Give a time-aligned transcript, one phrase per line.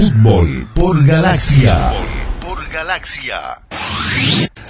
[0.00, 1.90] Fútbol por Galaxia.
[2.38, 3.40] Por Galaxia.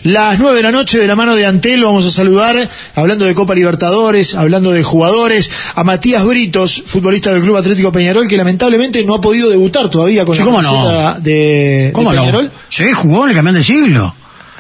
[0.05, 2.57] Las nueve de la noche de la mano de Antel vamos a saludar,
[2.95, 8.29] hablando de Copa Libertadores, hablando de jugadores, a Matías Britos, futbolista del Club Atlético Peñarol,
[8.29, 11.21] que lamentablemente no ha podido debutar todavía con Sí, la ¿cómo camiseta no?
[11.21, 12.23] de, ¿Cómo de no?
[12.23, 12.53] Peñarol.
[12.69, 14.15] Sí, jugó en el campeón del siglo.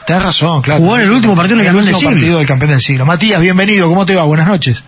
[0.04, 0.80] Tenés razón, claro.
[0.82, 2.10] Jugó en el último partido del En el campeón del siglo.
[2.10, 3.06] partido del campeón del siglo.
[3.06, 4.24] Matías, bienvenido, ¿cómo te va?
[4.24, 4.82] Buenas noches.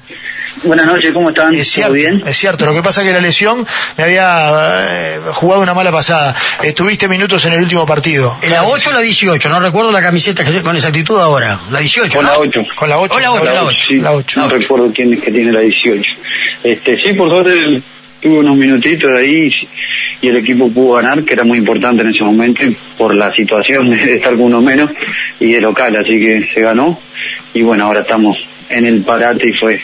[0.65, 1.55] Buenas noches, ¿cómo están?
[1.55, 2.23] Es ¿Todo bien?
[2.27, 2.65] es cierto.
[2.67, 3.67] Lo que pasa es que la lesión
[3.97, 4.75] me había
[5.15, 6.35] eh, jugado una mala pasada.
[6.63, 8.37] Estuviste minutos en el último partido.
[8.43, 9.49] ¿En la 8 o la 18?
[9.49, 11.59] No recuerdo la camiseta que- con exactitud ahora.
[11.71, 12.33] La 18, Con ¿no?
[12.33, 12.61] la 8.
[12.75, 13.15] Con la 8.
[13.17, 13.79] Hola, ocho, la ocho.
[13.89, 14.41] Sí, La ocho.
[14.41, 16.03] no recuerdo quién es que tiene la 18.
[16.65, 17.83] Este, sí, por suerte
[18.21, 19.53] tuve unos minutitos ahí
[20.21, 22.63] y el equipo pudo ganar, que era muy importante en ese momento
[22.97, 24.91] por la situación de estar con uno menos
[25.39, 26.99] y de local, así que se ganó.
[27.55, 28.37] Y bueno, ahora estamos
[28.71, 29.81] en el parate y fue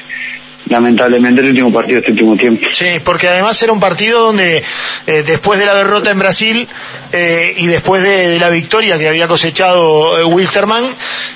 [0.68, 2.66] lamentablemente el último partido de este último tiempo.
[2.72, 4.62] Sí, porque además era un partido donde
[5.06, 6.68] eh, después de la derrota en Brasil
[7.12, 10.84] eh, y después de, de la victoria que había cosechado eh, Wilstermann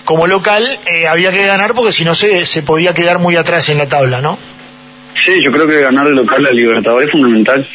[0.05, 3.69] como local, eh, había que ganar porque si no se, se podía quedar muy atrás
[3.69, 4.39] en la tabla, ¿no?
[5.25, 7.67] Sí, yo creo que ganar de local a Libertadores es fundamental,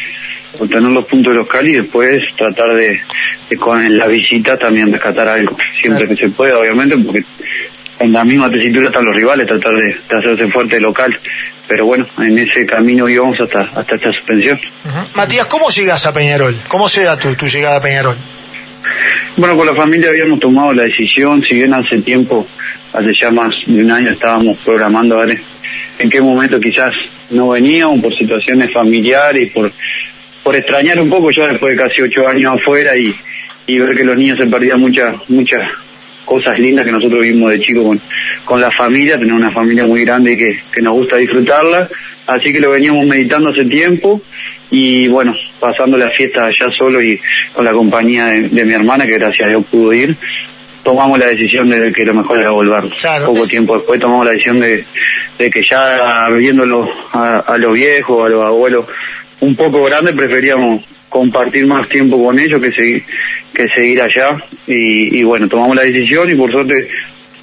[0.59, 2.99] obtener los puntos de local y después tratar de,
[3.49, 7.23] de con la visita también rescatar algo, siempre que se pueda, obviamente, porque
[7.99, 11.17] en la misma tesitura están los rivales, tratar de, de hacerse fuerte local.
[11.67, 14.59] Pero bueno, en ese camino íbamos hasta, hasta esta suspensión.
[15.15, 16.55] Matías, ¿cómo llegas a Peñarol?
[16.67, 18.15] ¿Cómo se da tu, tu llegada a Peñarol?
[19.37, 22.45] Bueno, con la familia habíamos tomado la decisión, si bien hace tiempo,
[22.93, 25.39] hace ya más de un año estábamos programando a ver
[25.99, 26.93] en qué momento quizás
[27.29, 29.71] no veníamos por situaciones familiares y por,
[30.43, 33.15] por extrañar un poco ya después de casi ocho años afuera y,
[33.67, 35.61] y ver que los niños se perdían muchas, muchas
[36.33, 37.99] cosas lindas que nosotros vimos de chico con,
[38.43, 41.87] con la familia, tener una familia muy grande y que, que nos gusta disfrutarla,
[42.27, 44.21] así que lo veníamos meditando hace tiempo
[44.71, 47.19] y bueno, pasando la fiesta allá solo y
[47.53, 50.15] con la compañía de, de mi hermana, que gracias a Dios pudo ir,
[50.83, 52.89] tomamos la decisión de que lo mejor era volver.
[52.99, 53.27] Claro.
[53.27, 54.83] Poco tiempo después tomamos la decisión de,
[55.37, 58.85] de que ya viéndolo a, a los viejos, a los abuelos
[59.39, 60.83] un poco grandes, preferíamos
[61.13, 63.03] compartir más tiempo con ellos que seguir,
[63.53, 64.35] que seguir allá.
[64.67, 66.87] Y, bueno, tomamos la decisión y por suerte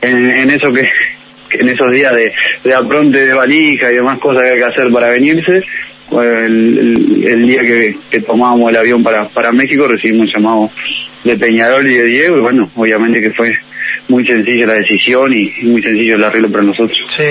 [0.03, 0.88] en, en eso que,
[1.53, 2.32] en esos días de,
[2.64, 5.62] de apronte de valija y demás cosas que hay que hacer para venirse,
[6.12, 10.70] el, el- día que, que tomábamos el avión para, para México recibimos un llamado
[11.22, 13.54] de Peñarol y de Diego y bueno, obviamente que fue
[14.08, 16.98] muy sencilla la decisión y, muy sencillo el arreglo para nosotros.
[17.08, 17.24] Sí,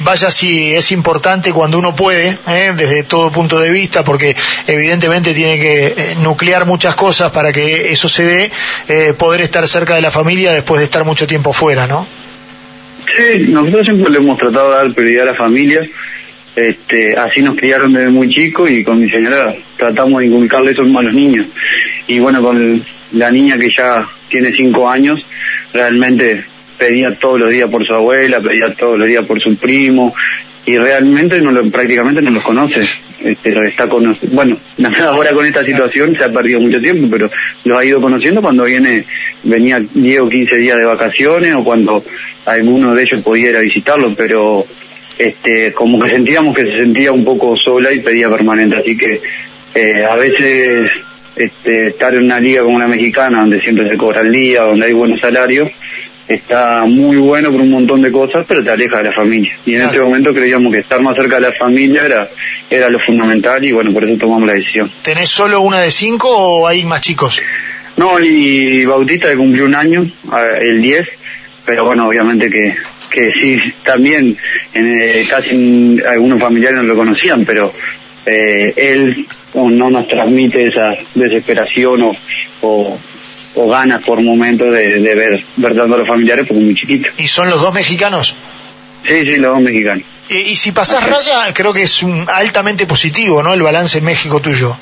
[0.00, 2.72] vaya si es importante cuando uno puede, ¿eh?
[2.76, 4.34] desde todo punto de vista, porque
[4.66, 8.50] evidentemente tiene que eh, nuclear muchas cosas para que eso se dé,
[8.88, 12.06] eh, poder estar cerca de la familia después de estar mucho tiempo fuera, ¿no?
[13.16, 15.80] Sí, nosotros siempre le hemos tratado de dar prioridad a la familia.
[16.56, 20.82] Este, así nos criaron desde muy chicos y con mi señora tratamos de inculcarle eso
[20.82, 21.46] a los niños.
[22.06, 25.20] Y bueno, con la niña que ya tiene cinco años,
[25.72, 26.44] realmente
[26.78, 30.14] pedía todos los días por su abuela, pedía todos los días por su primo
[30.66, 32.82] y realmente no lo, prácticamente no los conoce.
[33.24, 34.56] Este, está cono- bueno,
[35.00, 37.30] ahora con esta situación se ha perdido mucho tiempo, pero
[37.64, 39.04] los ha ido conociendo cuando viene,
[39.42, 42.04] venía 10 o 15 días de vacaciones o cuando
[42.44, 44.64] alguno de ellos podía ir a visitarlo, pero
[45.18, 49.20] este, como que sentíamos que se sentía un poco sola y pedía permanente, así que
[49.74, 50.90] eh, a veces
[51.36, 54.86] este, estar en una liga como la mexicana, donde siempre se cobra el día, donde
[54.86, 55.70] hay buenos salarios,
[56.28, 59.52] está muy bueno por un montón de cosas, pero te aleja de la familia.
[59.64, 59.92] Y en Claro.
[59.92, 62.26] este momento creíamos que estar más cerca de la familia era,
[62.70, 64.90] era lo fundamental y bueno, por eso tomamos la decisión.
[65.02, 67.40] ¿Tenés solo una de cinco o hay más chicos?
[67.96, 70.04] No, y Bautista que cumplió un año,
[70.60, 71.08] el 10,
[71.64, 72.74] pero bueno, obviamente que,
[73.08, 74.36] que sí, también
[74.74, 77.72] en, eh, casi en- algunos familiares no lo conocían, pero
[78.26, 82.16] eh, él no nos transmite esa desesperación o,
[82.62, 82.98] o,
[83.54, 86.74] o ganas por momentos de, de ver, ver tanto a los familiares porque es muy
[86.74, 87.08] chiquito.
[87.16, 88.34] ¿Y son los dos mexicanos?
[89.04, 90.04] Sí, sí, los dos mexicanos.
[90.28, 93.54] Y, y si pasás raya, creo que es un, altamente positivo, ¿no?
[93.54, 94.76] El balance en México tuyo.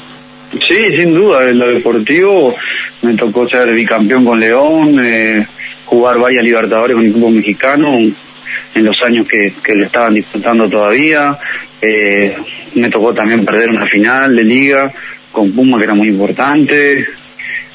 [0.68, 2.56] Sí, sin duda, en lo deportivo
[3.02, 5.46] me tocó ser bicampeón con León, eh,
[5.84, 10.68] jugar varias Libertadores con el equipo mexicano en los años que, que lo estaban disputando
[10.68, 11.38] todavía,
[11.80, 12.36] eh,
[12.74, 14.92] me tocó también perder una final de liga
[15.32, 17.04] con Puma que era muy importante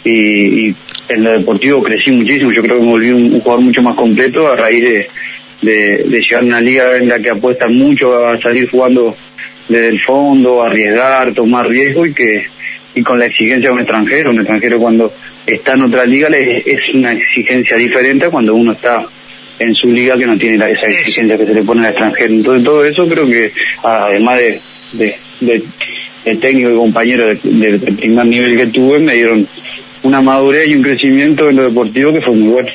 [0.03, 0.75] y, y
[1.09, 3.95] en lo deportivo crecí muchísimo, yo creo que me volví un, un jugador mucho más
[3.95, 5.07] completo a raíz de,
[5.61, 9.15] de, de llegar a una liga en la que apuestan mucho a salir jugando
[9.67, 12.45] desde el fondo, arriesgar, tomar riesgo y que
[12.95, 15.13] y con la exigencia de un extranjero, un extranjero cuando
[15.45, 19.05] está en otra liga le- es una exigencia diferente a cuando uno está
[19.59, 22.33] en su liga que no tiene la- esa exigencia que se le pone al extranjero.
[22.33, 23.51] Entonces todo eso creo que
[23.83, 24.59] además de,
[24.93, 25.63] de, de
[26.25, 29.47] el técnico y compañero de, de, de primer nivel que tuve me dieron
[30.03, 32.69] una madurez y un crecimiento en lo deportivo que fue muy bueno.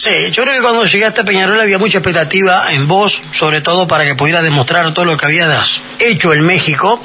[0.00, 3.86] Sí, yo creo que cuando llegaste a Peñarol había mucha expectativa en vos, sobre todo
[3.86, 7.02] para que pudieras demostrar todo lo que habías hecho en México.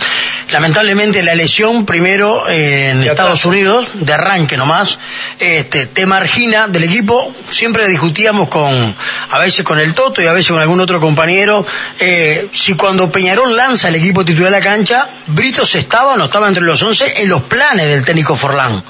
[0.50, 4.98] Lamentablemente la lesión primero eh, en Estados Unidos, de arranque nomás,
[5.38, 7.36] este, te margina del equipo.
[7.50, 8.96] Siempre discutíamos con,
[9.30, 11.68] a veces con el Toto y a veces con algún otro compañero,
[12.00, 16.26] eh, si cuando Peñarol lanza el equipo titular a la cancha, Britos estaba o no
[16.26, 18.82] estaba entre los 11 en los planes del técnico Forlán.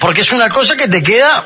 [0.00, 1.44] Porque es una cosa que te queda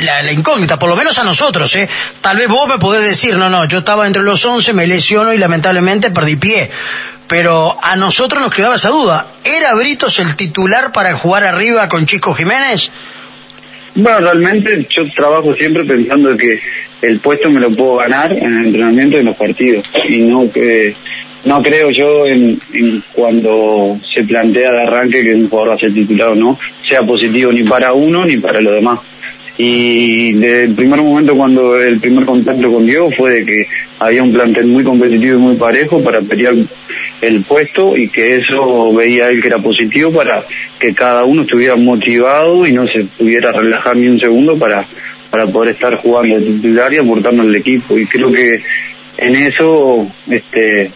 [0.00, 1.88] la, la, incógnita, por lo menos a nosotros, ¿eh?
[2.20, 5.32] Tal vez vos me podés decir, no, no, yo estaba entre los 11, me lesiono
[5.32, 6.70] y lamentablemente perdí pie.
[7.28, 9.26] Pero a nosotros nos quedaba esa duda.
[9.44, 12.90] ¿Era Britos el titular para jugar arriba con Chico Jiménez?
[13.94, 16.60] Bueno, realmente yo trabajo siempre pensando que
[17.02, 19.84] el puesto me lo puedo ganar en el entrenamiento y en los partidos.
[20.08, 20.94] Y no que
[21.44, 25.78] no creo yo en, en, cuando se plantea de arranque que un jugador va a
[25.78, 28.98] ser titular o no, sea positivo ni para uno ni para los demás
[29.62, 33.66] y desde el primer momento cuando el primer contacto con Diego fue de que
[33.98, 36.54] había un plantel muy competitivo y muy parejo para pelear
[37.20, 40.42] el puesto y que eso veía él que era positivo para
[40.78, 44.82] que cada uno estuviera motivado y no se pudiera relajar ni un segundo para
[45.30, 47.98] para poder estar jugando de titular y aportando al equipo.
[47.98, 48.62] Y creo que
[49.18, 50.90] en eso este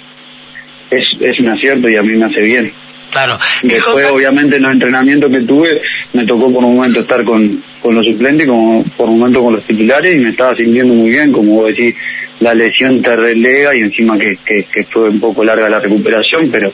[0.91, 2.73] es, es un acierto y a mí me hace bien
[3.15, 3.39] Claro.
[3.63, 5.81] Después, obviamente, en los entrenamientos que tuve,
[6.15, 9.55] me tocó por un momento estar con, con los suplentes, como por un momento con
[9.55, 11.95] los titulares, y me estaba sintiendo muy bien, como vos decís,
[12.41, 16.51] la lesión te relega y encima que, que, que fue un poco larga la recuperación,
[16.51, 16.73] pero,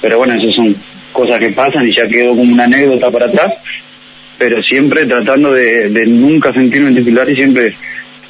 [0.00, 0.76] pero bueno, esas son
[1.12, 3.54] cosas que pasan y ya quedó como una anécdota para atrás,
[4.38, 7.74] pero siempre tratando de, de nunca sentirme titular y siempre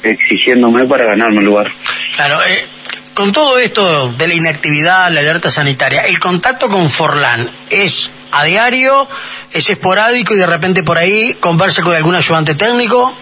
[0.01, 1.71] exigiéndome para ganarme el lugar.
[2.15, 2.65] Claro, eh,
[3.13, 8.45] con todo esto de la inactividad, la alerta sanitaria, ¿el contacto con Forlán es a
[8.45, 9.07] diario,
[9.51, 13.15] es esporádico y de repente por ahí conversa con algún ayudante técnico?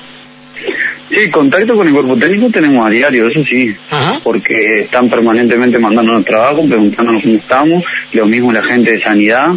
[1.09, 4.19] Sí, contacto con el cuerpo técnico tenemos a diario, eso sí, Ajá.
[4.23, 7.83] porque están permanentemente mandándonos trabajo, preguntándonos cómo estamos,
[8.13, 9.49] lo mismo la gente de sanidad,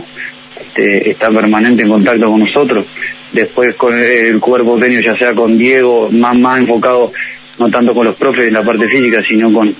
[0.58, 2.86] este, está permanente en contacto con nosotros.
[3.32, 7.12] Después con el cuerpo técnico, ya sea con Diego, más, más enfocado,
[7.58, 9.74] no tanto con los profes en la parte física, sino con,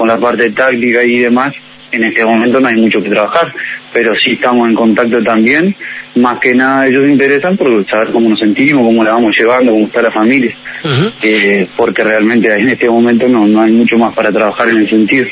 [0.00, 1.54] con la parte táctica y demás,
[1.92, 3.52] en este momento no hay mucho que trabajar,
[3.92, 5.74] pero sí estamos en contacto también,
[6.14, 9.72] más que nada ellos se interesan por saber cómo nos sentimos, cómo la vamos llevando,
[9.72, 10.52] cómo está la familia,
[10.84, 11.12] uh -huh.
[11.20, 14.88] eh, porque realmente en este momento no, no hay mucho más para trabajar en el
[14.88, 15.26] sentido.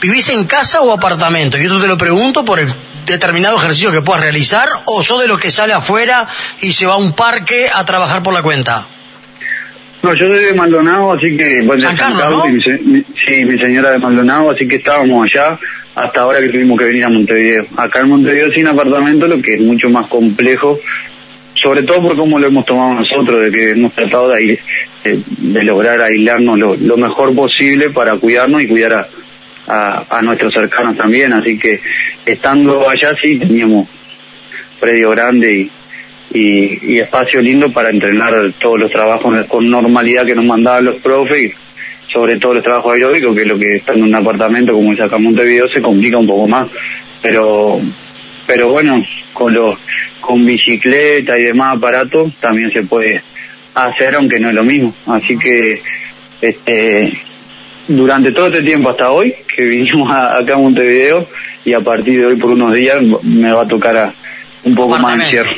[0.00, 1.58] ¿Vivís en casa o apartamento?
[1.58, 2.72] Y esto te lo pregunto por el
[3.04, 6.26] determinado ejercicio que puedas realizar, o sos de los que sale afuera
[6.62, 8.86] y se va a un parque a trabajar por la cuenta?
[10.02, 11.62] No, yo soy de Maldonado, así que...
[11.62, 12.46] Bueno, San Carlos, ¿no?
[12.46, 15.58] mi, mi, sí, mi señora de Maldonado, así que estábamos allá
[15.96, 17.64] hasta ahora que tuvimos que venir a Montevideo.
[17.76, 20.78] Acá en Montevideo sin apartamento, lo que es mucho más complejo,
[21.54, 24.58] sobre todo por cómo lo hemos tomado nosotros, de que hemos tratado de,
[25.04, 29.08] de, de lograr aislarnos lo, lo, mejor posible para cuidarnos y cuidar a,
[29.68, 31.32] a, a nuestros cercanos también.
[31.32, 31.80] Así que
[32.26, 33.88] estando allá sí teníamos
[34.78, 35.70] predio grande y
[36.32, 40.96] y, y, espacio lindo para entrenar todos los trabajos con normalidad que nos mandaban los
[40.96, 44.72] profes y sobre todo los trabajos aeróbicos que es lo que está en un apartamento
[44.72, 46.68] como es acá en Montevideo se complica un poco más.
[47.22, 47.80] Pero
[48.46, 48.96] pero bueno
[49.32, 49.76] con los
[50.20, 53.22] con bicicleta y demás aparatos también se puede
[53.74, 54.94] hacer aunque no es lo mismo.
[55.06, 55.80] Así que
[56.40, 57.12] este
[57.88, 61.26] durante todo este tiempo hasta hoy que vinimos a, acá a Montevideo
[61.64, 64.12] y a partir de hoy por unos días me va a tocar a,
[64.64, 65.50] un poco más encierro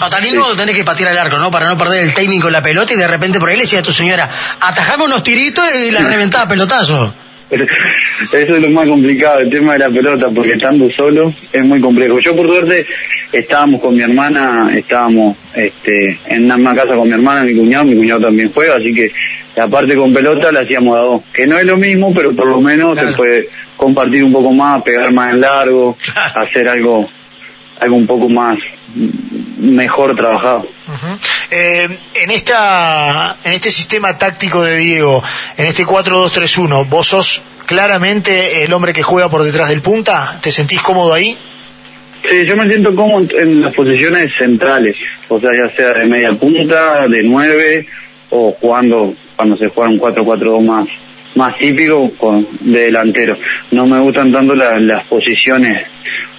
[0.00, 0.56] no, también sí.
[0.56, 1.50] tenés que patear el arco, ¿no?
[1.50, 3.80] Para no perder el timing con la pelota y de repente por ahí le decía
[3.80, 4.28] a tu señora,
[4.60, 7.12] atajame unos tiritos y la reventaba pelotazo.
[7.50, 11.80] Eso es lo más complicado, el tema de la pelota, porque estando solo es muy
[11.80, 12.20] complejo.
[12.20, 12.86] Yo por suerte
[13.32, 17.96] estábamos con mi hermana, estábamos este, en una casa con mi hermana, mi cuñado, mi
[17.96, 19.10] cuñado también juega, así que
[19.56, 22.46] la parte con pelota la hacíamos a dos, que no es lo mismo, pero por
[22.46, 23.10] lo menos claro.
[23.10, 25.96] se puede compartir un poco más, pegar más en largo,
[26.36, 27.08] hacer algo,
[27.80, 28.58] algo un poco más
[29.60, 30.58] mejor trabajado.
[30.58, 31.18] Uh -huh.
[31.50, 35.22] eh, en esta en este sistema táctico de Diego,
[35.56, 40.38] en este 4-2-3-1, ¿vos sos claramente el hombre que juega por detrás del punta?
[40.42, 41.36] ¿Te sentís cómodo ahí?
[42.22, 44.96] Sí, yo me siento cómodo en las posiciones centrales,
[45.28, 47.86] o sea, ya sea de media punta, de nueve,
[48.30, 50.88] o jugando, cuando se juega un 4-4-2 más
[51.34, 53.36] más típico con, de delantero.
[53.70, 55.86] No me gustan tanto la, las posiciones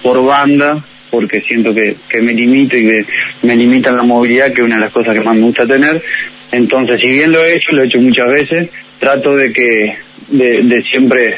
[0.02, 0.82] por banda,
[1.12, 3.04] porque siento que, que me limito y que
[3.42, 6.02] me limitan la movilidad, que es una de las cosas que más me gusta tener.
[6.50, 9.94] Entonces, si bien lo he hecho, lo he hecho muchas veces, trato de que,
[10.28, 11.36] de, de siempre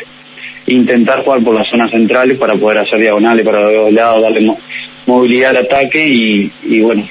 [0.68, 4.54] intentar jugar por las zonas centrales para poder hacer diagonales para los lados, darle
[5.06, 7.04] movilidad al ataque y bueno,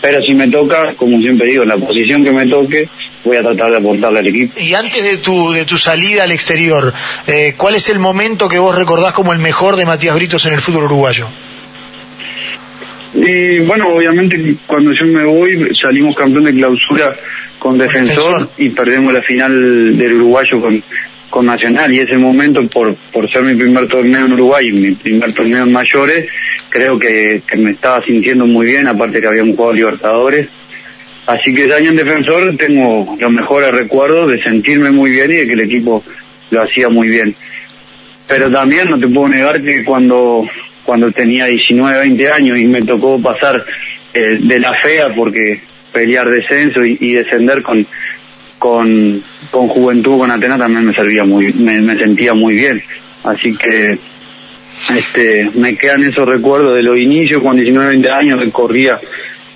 [0.00, 2.88] pero si me toca, como siempre digo, en la posición que me toque,
[3.24, 4.58] voy a tratar de aportarle al equipo.
[4.60, 6.92] Y antes de tu, de tu salida al exterior,
[7.26, 10.54] eh, ¿cuál es el momento que vos recordás como el mejor de Matías Britos en
[10.54, 11.26] el fútbol uruguayo?
[13.14, 17.16] Y bueno, obviamente cuando yo me voy salimos campeón de clausura
[17.58, 20.80] con defensor, y perdemos la final del uruguayo con,
[21.28, 25.32] con Nacional y ese momento por, por ser mi primer torneo en Uruguay, mi primer
[25.32, 26.28] torneo en mayores,
[26.68, 30.48] creo que, me estaba sintiendo muy bien, aparte que habíamos jugado Libertadores.
[31.28, 35.34] Así que ese año en defensor tengo los mejores recuerdos de sentirme muy bien y
[35.34, 36.02] de que el equipo
[36.50, 37.34] lo hacía muy bien.
[38.26, 40.48] Pero también no te puedo negar que cuando,
[40.84, 43.62] cuando tenía 19, 20 años y me tocó pasar
[44.14, 45.60] eh, de la fea porque
[45.92, 47.86] pelear descenso y, descender con,
[48.58, 52.82] con, con juventud, con Atenas también me servía muy, me, sentía muy bien.
[53.24, 53.98] Así que
[54.94, 58.98] este, me quedan esos recuerdos de los inicios, con 19, 20 años, que corría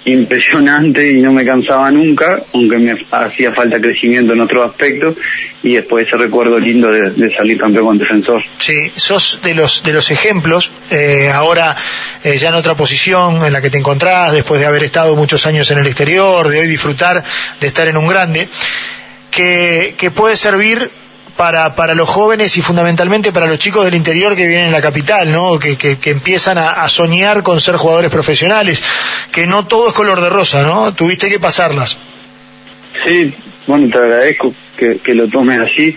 [0.04, 5.16] impresionante y no me cansaba nunca, aunque me hacía falta crecimiento en otros aspectos,
[5.62, 8.42] y después ese recuerdo lindo de, salir campeón con defensor.
[8.58, 11.76] Sí, sos de los, de los ejemplos, eh, ahora
[12.24, 15.46] eh, ya en otra posición en la que te encontrás, después de haber estado muchos
[15.46, 17.22] años en el exterior, de hoy disfrutar
[17.60, 18.48] de estar en un grande,
[19.30, 20.90] que, que puede servir
[21.36, 24.82] para, para los jóvenes y fundamentalmente para los chicos del interior que vienen a la
[24.82, 25.58] capital, ¿no?
[25.58, 28.82] Que, que, empiezan a, soñar con ser jugadores profesionales,
[29.32, 30.92] que no todo es color de rosa, ¿no?
[30.94, 31.98] Tuviste que pasarlas.
[33.04, 33.32] Sí,
[33.66, 35.96] bueno, te agradezco que, que lo tomes así,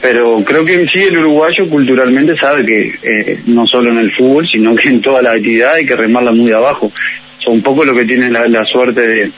[0.00, 4.12] pero creo que en sí el uruguayo culturalmente sabe que eh, no solo en el
[4.12, 6.92] fútbol, sino que en toda la actividad hay que remarla muy abajo.
[7.38, 9.30] Son un poco lo que tiene la, la suerte de,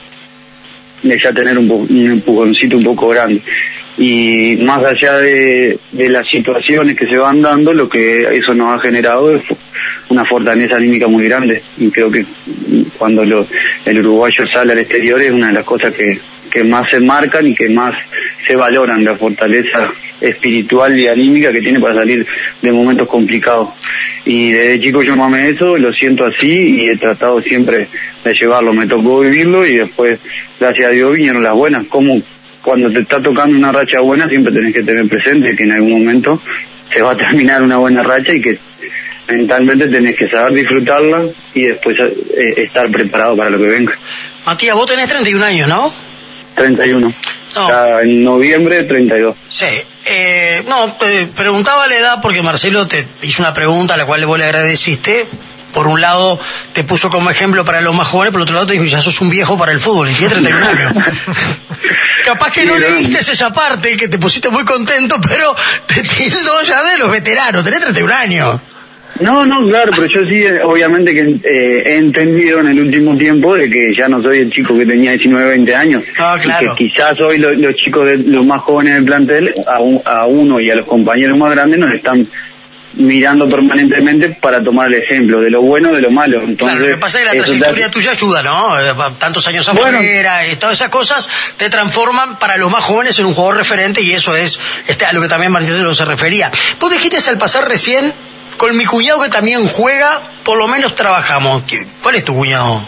[1.03, 3.41] de ya tener un, un empujoncito un poco grande
[3.97, 8.79] y más allá de, las situaciones que se van dando, lo que eso nos ha
[8.79, 9.43] generado es
[10.09, 12.25] una fortaleza anímica muy grande y creo que
[12.97, 13.45] cuando lo,
[13.85, 16.19] el uruguayo sale al exterior es una de las cosas que,
[16.65, 17.95] más se marcan y que más
[18.45, 22.27] se valoran, la fortaleza espiritual y anímica que tiene para salir
[22.61, 23.69] de momentos complicados.
[24.25, 27.87] Y desde chico yo mamé eso, lo siento así y he tratado siempre
[28.23, 28.73] de llevarlo.
[28.73, 30.19] Me tocó vivirlo y después,
[30.59, 31.87] gracias a Dios, vinieron las buenas.
[31.87, 32.21] como
[32.61, 36.03] cuando te está tocando una racha buena siempre tenés que tener presente que en algún
[36.03, 36.41] momento
[36.91, 38.57] se va a terminar una buena racha y que
[39.27, 43.93] mentalmente tenés que saber disfrutarla y después eh, estar preparado para lo que venga.
[44.45, 45.93] Matías, vos tenés 31 años, ¿no?
[46.55, 47.13] 31.
[47.55, 47.99] No.
[47.99, 49.35] en noviembre 32.
[49.49, 49.65] Sí.
[50.05, 54.25] Eh, no, eh, preguntaba la edad porque Marcelo te hizo una pregunta a la cual
[54.25, 55.25] vos le agradeciste
[55.73, 56.39] por un lado
[56.73, 59.19] te puso como ejemplo para los más jóvenes, por otro lado te dijo, ya sos
[59.21, 60.93] un viejo para el fútbol, y tiene 31 años.
[62.23, 66.83] Capaz que no leíste esa parte, que te pusiste muy contento, pero te tildo ya
[66.83, 68.61] de los veteranos, tenés 31 años.
[69.19, 73.15] No, no, claro, pero yo sí, eh, obviamente que eh, he entendido en el último
[73.17, 76.03] tiempo de que ya no soy el chico que tenía 19, 20 años.
[76.17, 76.65] Ah, claro.
[76.65, 80.59] Y que quizás hoy los chicos, de, los más jóvenes del plantel, a, a uno
[80.59, 82.25] y a los compañeros más grandes nos están
[82.93, 86.41] mirando permanentemente para tomar el ejemplo de lo bueno de lo malo.
[86.41, 89.15] Entonces, lo que pasa es que la trayectoria tuya ayuda, ¿no?
[89.17, 93.33] Tantos años afuera y todas esas cosas te transforman para los más jóvenes en un
[93.33, 96.51] jugador referente y eso es este, a lo que también Martín se refería.
[96.79, 98.13] Vos dijiste al pasar recién
[98.57, 101.63] con mi cuñado que también juega, por lo menos trabajamos.
[102.01, 102.81] ¿Cuál es tu cuñado?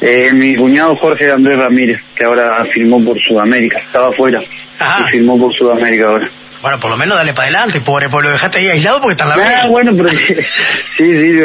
[0.00, 5.38] Eh, mi cuñado Jorge Andrés Ramírez, que ahora firmó por Sudamérica, estaba afuera y firmó
[5.38, 6.28] por Sudamérica ahora.
[6.66, 9.22] Bueno, por lo menos dale para adelante, pobre, pues lo dejaste ahí aislado porque está
[9.22, 9.62] en la vega.
[9.62, 10.34] Ah, bueno, pero sí,
[10.96, 11.40] sí.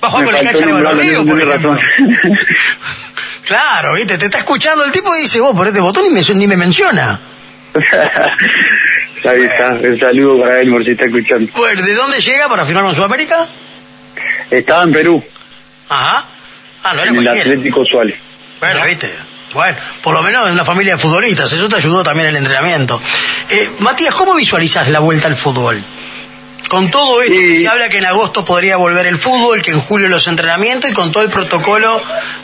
[0.00, 1.78] Va a jugar con el cacha de por ejemplo.
[3.44, 6.22] claro, viste, te está escuchando el tipo y dice, vos por este botón ni me,
[6.22, 7.18] ni me menciona.
[9.24, 11.50] Ahí está, el saludo para él por si está escuchando.
[11.56, 13.48] Bueno, ¿de dónde llega para firmar en Sudamérica?
[14.48, 15.24] Estaba en Perú.
[15.88, 16.24] Ajá.
[16.84, 18.14] Ah, no era en el Atlético Suárez.
[18.60, 19.10] Bueno, viste.
[19.52, 23.00] Bueno, por lo menos en una familia de futbolistas, eso te ayudó también el entrenamiento.
[23.48, 25.82] Eh, Matías, ¿cómo visualizas la vuelta al fútbol?
[26.70, 30.06] Con todo esto, se habla que en agosto podría volver el fútbol, que en julio
[30.06, 32.00] los entrenamientos y con todo el protocolo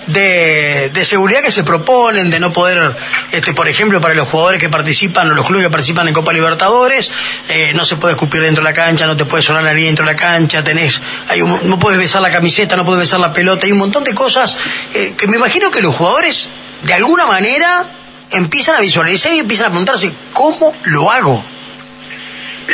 [0.08, 2.92] de, seguridad que se proponen, de no poder,
[3.30, 6.32] este, por ejemplo, para los jugadores que participan o los clubes que participan en Copa
[6.32, 7.12] Libertadores,
[7.48, 9.90] eh, no se puede escupir dentro de la cancha, no te puedes sonar la línea
[9.90, 13.32] dentro de la cancha, tenés, hay no puedes besar la camiseta, no puedes besar la
[13.32, 14.58] pelota, hay un montón de cosas
[14.92, 16.48] eh, que me imagino que los jugadores,
[16.86, 17.84] de alguna manera,
[18.32, 21.42] empiezan a visualizar y empiezan a preguntarse, ¿cómo lo hago?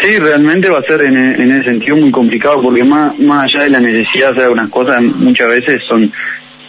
[0.01, 3.65] Sí, realmente va a ser en, en, ese sentido muy complicado porque más, más allá
[3.65, 6.11] de la necesidad de hacer algunas cosas, muchas veces son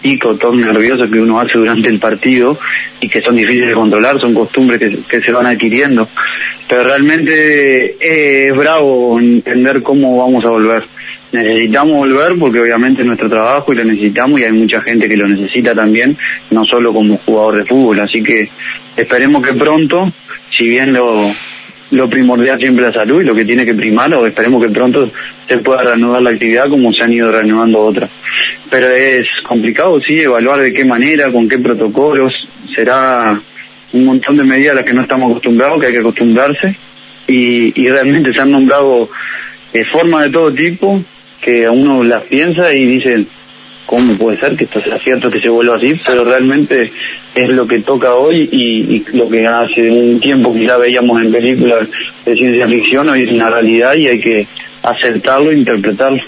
[0.01, 2.57] picos, todos nerviosos que uno hace durante el partido
[2.99, 6.07] y que son difíciles de controlar, son costumbres que, que se van adquiriendo.
[6.67, 10.83] pero realmente eh, es bravo entender cómo vamos a volver.
[11.33, 15.17] Necesitamos volver porque obviamente es nuestro trabajo y lo necesitamos y hay mucha gente que
[15.17, 16.15] lo necesita también,
[16.51, 18.47] no solo como jugador de fútbol, así que
[18.95, 20.03] esperemos que pronto,
[20.55, 21.31] si bien lo,
[21.89, 25.09] lo primordial siempre la salud y lo que tiene que primar, o esperemos que pronto
[25.47, 28.11] se pueda reanudar la actividad como se han ido reanudando otras.
[28.69, 33.41] Pero es complicado, sí, evaluar de qué manera, con qué protocolos, será
[33.93, 36.75] un montón de medidas a las que no estamos acostumbrados, que hay que acostumbrarse,
[37.27, 39.09] y, y realmente se han nombrado
[39.73, 41.03] eh, formas de todo tipo
[41.43, 43.25] que a uno las piensa y dice,
[43.85, 45.99] ¿cómo puede ser que esto sea cierto que se vuelva así?
[46.05, 46.91] Pero realmente
[47.35, 51.87] es lo que toca hoy y, lo que hace un tiempo ya veíamos en películas
[52.25, 54.47] de ciencia ficción, hoy es una realidad y hay que
[54.83, 56.21] aceptarlo e interpretarlo.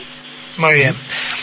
[0.57, 0.93] Muy bien.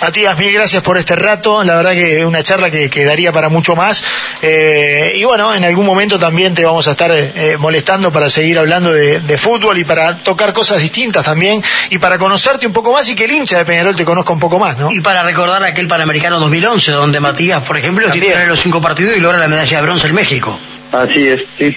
[0.02, 1.62] Matías, mil gracias por este rato.
[1.62, 4.02] La verdad que es una charla que, que daría para mucho más.
[4.42, 8.59] Eh, y bueno, en algún momento también te vamos a estar eh, molestando para seguir
[8.59, 12.92] hablando de, de, fútbol y para tocar cosas distintas también y para conocerte un poco
[12.92, 14.90] más y que el hincha de Peñarol te conozca un poco más, ¿no?
[14.90, 19.21] Y para recordar aquel Panamericano 2011, donde Matías, por ejemplo, tiene los cinco partidos y
[19.21, 20.59] logra la medalla de bronce en México.
[20.90, 21.76] Así es, sí.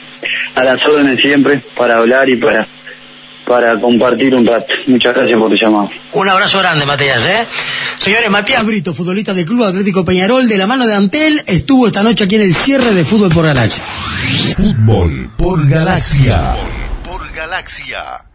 [0.56, 2.66] A las órdenes siempre para hablar y para
[3.46, 4.66] para compartir un rato.
[4.88, 5.90] Muchas gracias por tu llamado.
[6.14, 7.46] Un abrazo grande, Matías, ¿eh?
[7.98, 12.04] Señores, Matías Brito, futbolista del Club Atlético Peñarol, de la mano de Antel, estuvo esta
[12.04, 13.84] noche aquí en el cierre de Fútbol por Galaxia.
[14.56, 16.56] Fútbol por Galaxia.
[17.04, 18.26] Por Galaxia.